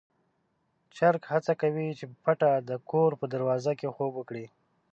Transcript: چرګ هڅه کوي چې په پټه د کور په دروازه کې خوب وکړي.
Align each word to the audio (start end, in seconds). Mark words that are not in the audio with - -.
چرګ 0.95 1.21
هڅه 1.31 1.53
کوي 1.61 1.87
چې 1.97 2.05
په 2.11 2.17
پټه 2.23 2.51
د 2.69 2.71
کور 2.89 3.11
په 3.19 3.25
دروازه 3.33 3.71
کې 3.79 3.93
خوب 3.95 4.13
وکړي. 4.17 4.45